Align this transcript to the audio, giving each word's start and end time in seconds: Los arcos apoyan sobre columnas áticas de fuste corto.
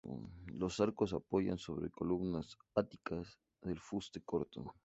Los 0.47 0.79
arcos 0.79 1.13
apoyan 1.13 1.59
sobre 1.59 1.91
columnas 1.91 2.57
áticas 2.73 3.37
de 3.61 3.75
fuste 3.75 4.19
corto. 4.21 4.73